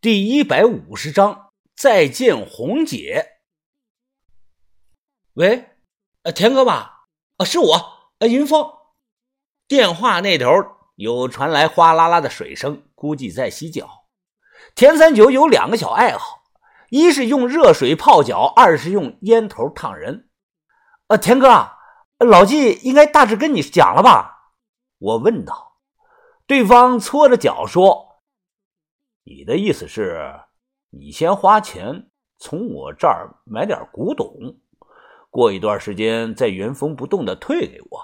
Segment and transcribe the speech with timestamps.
[0.00, 3.40] 第一百五十章再见红姐。
[5.32, 5.70] 喂，
[6.22, 7.08] 呃，田哥吧？
[7.38, 8.64] 啊，是我，呃，云峰。
[9.66, 10.46] 电话那头
[10.94, 14.06] 有传来哗啦啦的水声，估计在洗脚。
[14.76, 16.44] 田三九有两个小爱好，
[16.90, 20.30] 一是用热水泡脚，二是用烟头烫人。
[21.08, 21.72] 呃，田哥，
[22.18, 24.52] 老纪应该大致跟你讲了吧？
[24.98, 25.80] 我问道。
[26.46, 28.06] 对方搓着脚说
[29.30, 30.40] ：“你的意思是，
[30.88, 34.56] 你先花钱从我这儿买点古董，
[35.28, 38.00] 过一段时间再原封不动的退给我，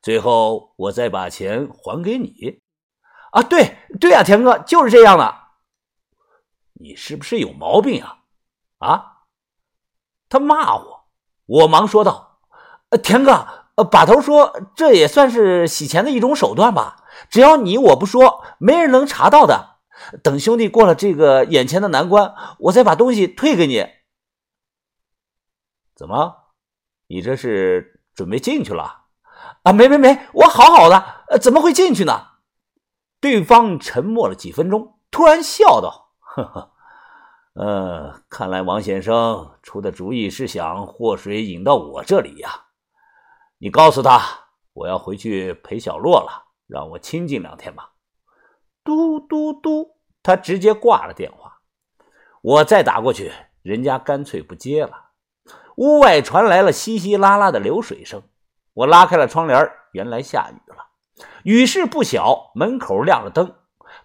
[0.00, 2.62] 最后我再把钱还给你。”
[3.32, 5.34] 啊，对对啊，田哥就是这样的。
[6.80, 8.20] 你是不是有毛病啊？
[8.78, 9.12] 啊？
[10.30, 11.08] 他骂我，
[11.44, 12.40] 我忙说道
[12.88, 19.77] ：“呃，田哥，呃，把头说这也算是洗钱的一种手段吧。”只要你我不说，没人能查到的。
[20.22, 23.86] 等兄弟过了这个眼前的难关，我再把东西退给你。
[25.94, 26.52] 怎么，
[27.08, 29.06] 你这是准备进去了？
[29.62, 32.26] 啊，没没没，我好好的，怎么会进去呢？
[33.20, 36.72] 对方沉默了几分钟，突然笑道：“呵呵，
[37.54, 42.66] 嗯，看来王先生出的主意是想祸水引到我这里呀。
[43.58, 44.20] 你告诉他，
[44.72, 47.92] 我要回去陪小洛了。”让我清静两天吧。
[48.88, 51.58] 嘟嘟嘟，他直接挂了电话。
[52.40, 55.10] 我再打过去，人家干脆不接了。
[55.76, 58.22] 屋外传来了稀稀拉拉的流水声。
[58.72, 60.86] 我拉开了窗帘，原来下雨了，
[61.42, 62.50] 雨势不小。
[62.54, 63.56] 门口亮了灯，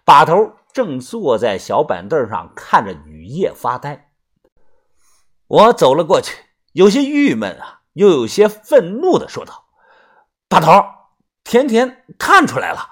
[0.04, 4.10] 把头正坐在小板凳上看着雨夜发呆。
[5.46, 6.36] 我走了过去，
[6.72, 9.64] 有些郁闷啊，又有些愤怒的说道
[10.46, 10.70] ：“把头。”
[11.44, 12.88] 甜甜看出来了，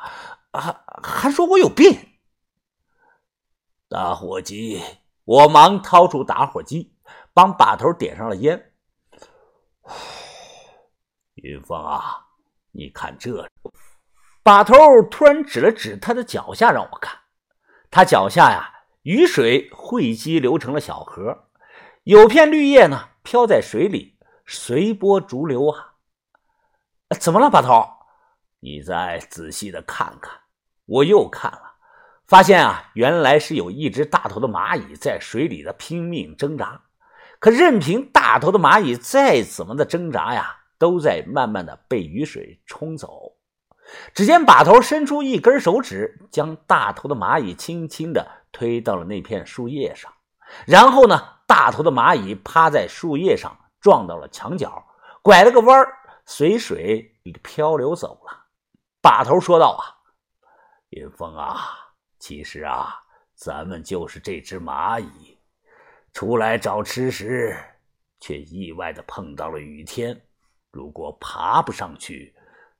[0.53, 2.11] 还还说我有病。
[3.89, 4.83] 打火机，
[5.25, 6.97] 我忙掏出打火机，
[7.33, 8.73] 帮把头点上了烟。
[11.35, 12.27] 云峰啊，
[12.70, 13.48] 你看这，
[14.42, 17.19] 把头突然指了指他的脚下，让我看。
[17.90, 21.48] 他脚下呀，雨水汇集流成了小河，
[22.05, 25.95] 有片绿叶呢，飘在水里，随波逐流啊。
[27.20, 27.84] 怎么了，把头？
[28.61, 30.40] 你再仔细的看看，
[30.87, 31.75] 我又看了，
[32.27, 36.81] 发现啊，原来是有一只大头的蚂蚁在水里的拼命挣扎。
[37.39, 43.37] 可任凭大头的蚂蚁再怎么的挣扎呀，都在慢慢的被雨水冲走。
[44.15, 50.13] 只见把头伸出一根手指，将大头的蚂蚁轻轻的推到了那片树叶上，
[50.67, 54.85] 然后呢，大头的蚂蚁趴在树叶上，撞到了墙角，
[55.20, 55.93] 拐了个弯儿
[56.25, 57.13] 随水
[57.43, 58.47] 漂流走了。
[59.01, 59.83] 把头说道：“啊，
[60.92, 61.70] 云峰啊，
[62.19, 62.95] 其实啊，
[63.35, 65.39] 咱们就是这只蚂蚁，
[66.13, 67.57] 出来找吃食，
[68.20, 70.20] 却意外的碰到了雨天。
[70.70, 72.35] 如果爬不上去，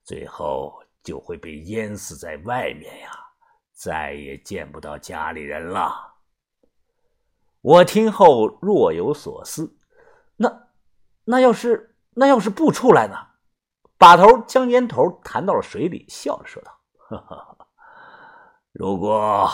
[0.05, 3.11] 最后就会被淹死在外面呀，
[3.73, 6.13] 再也见不到家里人了。”
[7.63, 9.79] 我听后若有所思，
[10.37, 10.69] 那
[11.25, 13.17] 那要是那要是不出来呢？
[13.97, 16.79] 把头将烟头弹到了水里，笑着说道
[17.09, 17.57] ：“呵呵
[18.73, 19.49] 如果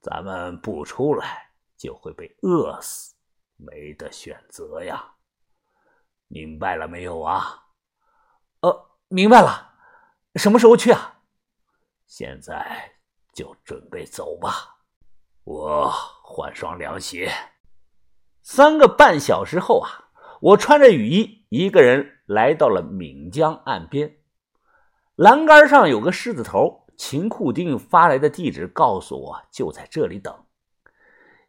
[0.00, 3.14] 咱们不出来，就会被饿死，
[3.56, 5.14] 没得选择呀。
[6.28, 7.64] 明白了没有啊
[8.60, 9.74] ？”“呃，明白了。
[10.34, 11.20] 什么时候去啊
[12.06, 12.92] ？”“现在
[13.32, 14.76] 就准备走吧。
[15.44, 15.90] 我
[16.22, 17.30] 换双凉鞋。”
[18.42, 20.10] 三个半小时后啊，
[20.40, 22.14] 我穿着雨衣，一个人。
[22.26, 24.16] 来到了岷江岸边，
[25.14, 26.85] 栏杆上有个狮子头。
[26.96, 30.34] 秦库丁发来的地址告诉我，就在这里等。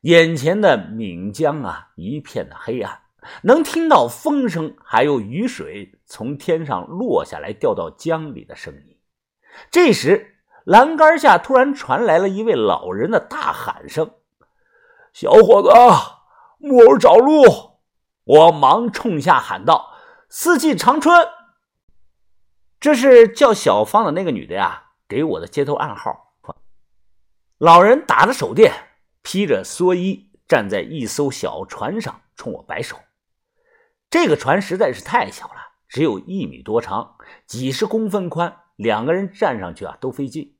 [0.02, 3.02] 眼前的岷江啊，一片的黑暗，
[3.41, 8.97] 能听到风声，还有雨水从天上落下来掉到江里的声音。
[9.72, 10.35] 这时，
[10.66, 14.12] 栏杆下突然传来了一位老人的大喊声
[15.14, 15.70] ：“小伙子，
[16.59, 17.41] 木偶找路！”
[18.23, 19.93] 我忙冲下喊道。
[20.29, 21.26] 四季长春，
[22.79, 26.35] 这是叫小芳的那个女的呀，给我的接头暗号。
[27.57, 28.73] 老人打着手电，
[29.23, 32.97] 披着蓑衣，站在一艘小船上，冲我摆手。
[34.09, 35.55] 这个船实在是太小了，
[35.89, 37.15] 只有一米多长，
[37.45, 40.55] 几十公分宽，两个人站上去啊都费劲。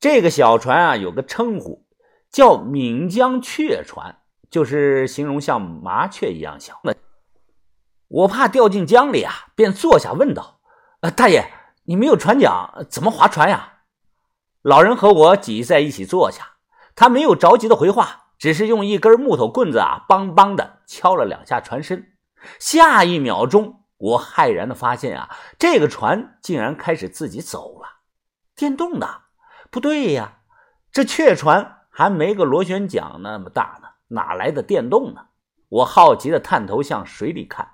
[0.00, 1.86] 这个小船啊有个称呼，
[2.30, 4.20] 叫“岷江雀船”，
[4.50, 6.80] 就是形容像麻雀一样小。
[8.08, 10.60] 我怕掉进江里啊，便坐下问道
[11.02, 11.52] ：“呃，大爷，
[11.88, 13.78] 你没有船桨，怎么划船呀？”
[14.60, 16.56] 老人和我挤在一起坐下，
[16.94, 22.12] 他没有着急的回话，只是用一根木头棍子啊，梆梆的敲了两下船身。
[22.58, 27.88] 下一秒钟，我骇然的发现啊，这个船竟然开始自己走了，
[28.54, 29.22] 电动的。
[29.70, 30.40] 不对呀，
[30.92, 35.28] 这雀船还没个螺旋桨那么大呢，哪来的电动呢？
[35.70, 37.66] 我好奇的探头向水里看，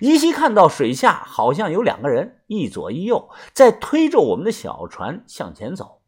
[0.00, 6.02] 依稀看到水下好像有两个人，一左一右，在推着我们的小船向前走。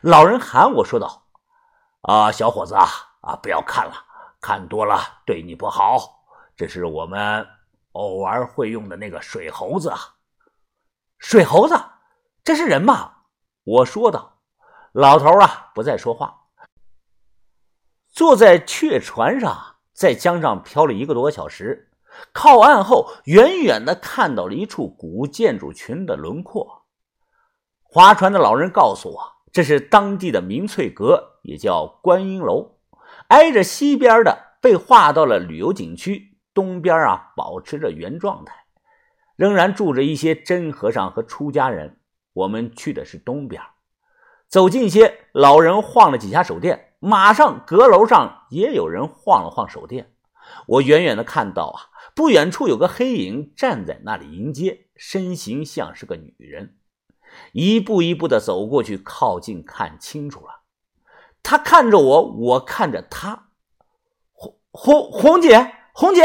[0.00, 1.26] 老人喊我说道
[2.02, 2.86] ：“啊，小伙子啊，
[3.20, 3.92] 啊，不要看了，
[4.40, 6.24] 看多了对你不好。
[6.56, 7.46] 这是我们
[7.92, 9.98] 偶尔会用的那个水猴子啊。”
[11.18, 11.80] 水猴子，
[12.42, 13.12] 这是人吗？
[13.64, 14.40] 我说道。
[14.92, 16.48] 老头啊，不再说话，
[18.08, 21.91] 坐在雀船上，在江上漂了一个多小时。
[22.32, 26.84] 靠岸后，远远的看到了一处古建筑群的轮廓。
[27.82, 29.20] 划船的老人告诉我，
[29.52, 32.78] 这是当地的明翠阁，也叫观音楼，
[33.28, 38.54] 挨着西边的被划到了旅游景区，东边啊保持着原状态，
[39.36, 41.98] 仍然住着一些真和尚和出家人。
[42.32, 43.60] 我们去的是东边。
[44.48, 50.14] 走近些，老人晃了几下手电，马上阁楼上也有人晃了晃手电。
[50.66, 56.76] 我远远的看到啊，不远处有个黑影站在那里迎接，身形像是个女人。
[57.52, 60.62] 一步一步的走过去，靠近看清楚了，
[61.42, 63.48] 她看着我，我看着她。
[64.32, 66.22] 红红红姐，红姐！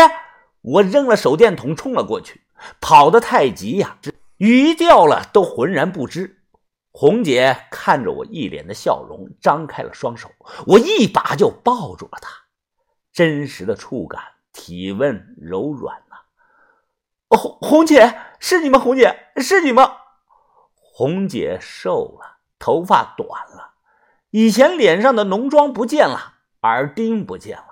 [0.61, 2.41] 我扔了手电筒，冲了过去，
[2.81, 3.99] 跑得太急呀，
[4.37, 6.43] 鱼掉了都浑然不知。
[6.91, 10.29] 红姐看着我，一脸的笑容，张开了双手，
[10.65, 12.46] 我一把就抱住了她。
[13.17, 14.21] 真实的触感，
[14.53, 16.17] 体温柔软呐。
[17.35, 18.77] 红红姐，是你吗？
[18.77, 19.91] 红姐，是你吗？
[20.75, 23.73] 红姐瘦了，头发短了，
[24.29, 27.65] 以前脸上的浓妆不见了，耳钉不见了，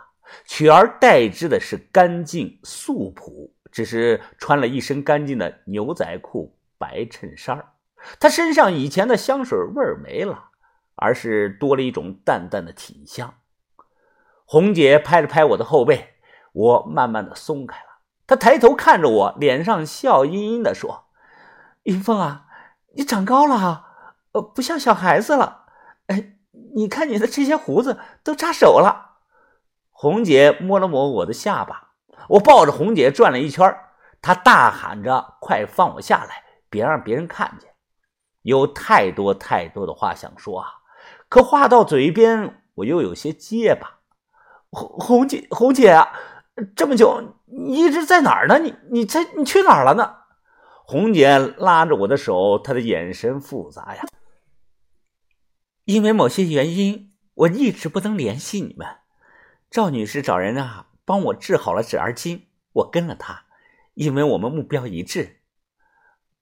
[0.46, 7.64] 取而代之的是干净素朴，只是穿了一身干净的牛仔裤、白衬衫
[8.20, 10.46] 她身上以前的香水味儿没了，
[10.96, 13.36] 而是多了一种淡淡的体香。
[14.46, 16.16] 红姐拍了拍我的后背，
[16.54, 17.86] 我慢慢的松开了。
[18.28, 21.06] 她抬头看着我，脸上笑吟吟的说
[21.84, 22.46] ：“云凤啊，
[22.96, 23.92] 你长高了啊，
[24.34, 25.66] 呃，不像小孩子了。
[26.08, 26.38] 哎，
[26.76, 29.18] 你看你的这些胡子都扎手了。”
[29.92, 31.94] 红姐摸了摸我的下巴，
[32.30, 33.76] 我抱着红姐转了一圈，
[34.22, 37.72] 她大喊着：“快放我下来，别让别人看见。”
[38.44, 40.68] 有太多太多的话想说啊，
[41.28, 43.95] 可话到嘴边，我又有些结巴。
[44.76, 46.12] 红姐，红姐啊，
[46.76, 48.60] 这么久你一直在哪儿呢？
[48.60, 50.16] 你你在你去哪儿了呢？
[50.86, 54.06] 红姐拉着我的手，她的眼神复杂呀。
[55.86, 58.88] 因为某些原因，我一直不能联系你们。
[59.72, 63.46] 赵女士找人啊，帮我治好了纸儿筋，我跟了她，
[63.94, 65.42] 因为我们目标一致。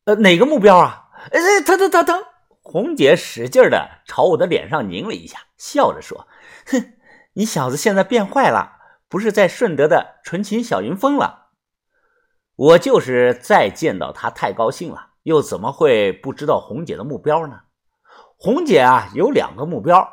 [0.06, 1.10] 呃，哪个目标啊？
[1.32, 2.24] 哎，疼疼疼疼！
[2.62, 6.28] 红姐使劲的朝我的脸上拧了一下，笑着说
[6.68, 6.94] ：“哼，
[7.34, 8.78] 你小子现在变坏了，
[9.10, 11.50] 不是在顺德的纯情小云峰了。
[12.56, 17.62] 我就是再见到他太高兴了，又怎么会不知道红姐的目标呢？
[18.38, 20.08] 红姐啊，有两个目标：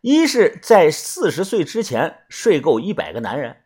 [0.00, 3.56] 一是在四十岁之前睡够一百个男人；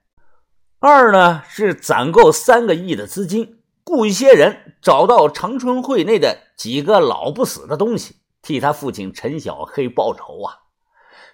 [0.80, 10.65] 二呢是攒够三个亿的资金。”雇一些人找到长春会内的几个老不死的东西，替他父亲陈小黑报仇啊！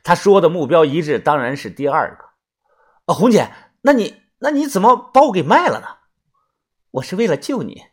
[0.03, 2.25] 他说的目标一致，当然是第二个。
[3.07, 5.87] 啊，红姐，那你那你怎么把我给卖了呢？
[6.93, 7.87] 我是为了救你，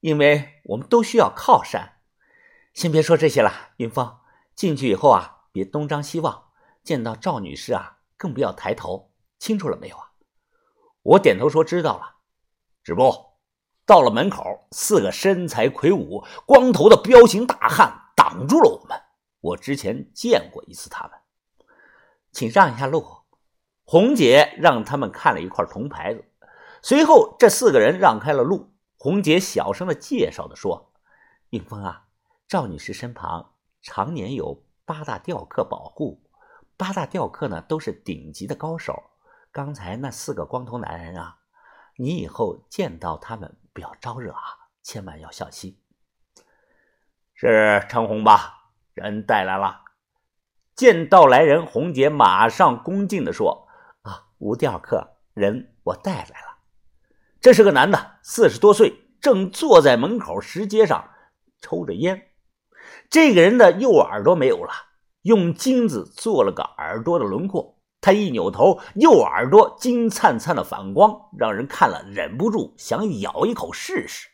[0.00, 2.00] 因为我们都需要靠山。
[2.74, 4.18] 先别说这些了，云峰，
[4.54, 6.50] 进去以后啊，别东张西望，
[6.82, 9.12] 见到赵女士啊，更不要抬头。
[9.38, 10.10] 清楚了没有啊？
[11.02, 12.16] 我点头说知道了，
[12.84, 13.32] 止步。
[13.84, 18.96] 到了门口，四个身材魁梧、光头的彪形大汉挡住了我们。
[19.40, 21.12] 我之前见过一次他们，
[22.32, 23.06] 请让一下路。
[23.84, 26.24] 红姐让他们看了一块铜牌子，
[26.82, 28.74] 随后这四个人让开了路。
[28.96, 30.92] 红姐小声的介绍的说
[31.50, 32.06] ：“应峰啊，
[32.48, 36.22] 赵女士身旁常年有八大吊客保护，
[36.76, 39.10] 八大吊客呢都是顶级的高手。
[39.52, 41.38] 刚才那四个光头男人啊，
[41.96, 44.42] 你以后见到他们。”不要招惹啊！
[44.82, 45.80] 千万要小心。
[47.32, 48.68] 是陈红吧？
[48.92, 49.80] 人带来了。
[50.82, 53.68] 见到来人，红姐马上恭敬的说
[54.02, 56.58] ：“啊，吴吊客，人我带来了。
[57.40, 61.10] 这是个男的，四十多岁，正坐在门口石阶上
[61.60, 62.30] 抽着烟。
[63.08, 64.72] 这个人的右耳朵没有了，
[65.22, 74.26] 用金子做了个耳朵的轮廓，他一扭头，右耳朵金灿灿的反光，让人看了忍不住想咬一口试试。